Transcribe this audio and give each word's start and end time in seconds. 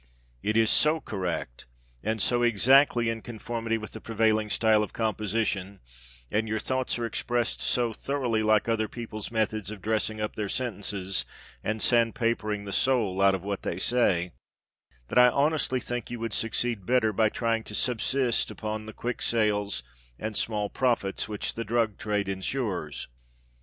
It 0.41 0.57
is 0.57 0.71
so 0.71 0.99
correct 0.99 1.67
and 2.01 2.19
so 2.19 2.41
exactly 2.41 3.07
in 3.07 3.21
conformity 3.21 3.77
with 3.77 3.91
the 3.91 4.01
prevailing 4.01 4.49
style 4.49 4.81
of 4.81 4.93
composition, 4.93 5.79
and 6.31 6.47
your 6.47 6.57
thoughts 6.57 6.97
are 6.97 7.05
expressed 7.05 7.61
so 7.61 7.93
thoroughly 7.93 8.41
like 8.41 8.67
other 8.67 8.87
people's 8.87 9.29
methods 9.31 9.69
of 9.69 9.79
dressing 9.79 10.19
up 10.19 10.35
their 10.35 10.49
sentences 10.49 11.23
and 11.63 11.83
sand 11.83 12.15
papering 12.15 12.65
the 12.65 12.73
soul 12.73 13.21
out 13.21 13.35
of 13.35 13.43
what 13.43 13.61
they 13.61 13.77
say, 13.77 14.31
that 15.09 15.19
I 15.19 15.27
honestly 15.29 15.79
think 15.79 16.09
you 16.09 16.19
would 16.19 16.33
succeed 16.33 16.87
better 16.87 17.13
by 17.13 17.29
trying 17.29 17.63
to 17.65 17.75
subsist 17.75 18.49
upon 18.49 18.87
the 18.87 18.93
quick 18.93 19.21
sales 19.21 19.83
and 20.17 20.35
small 20.35 20.67
profits 20.67 21.29
which 21.29 21.53
the 21.53 21.63
drug 21.63 21.99
trade 21.99 22.27
insures. 22.27 23.07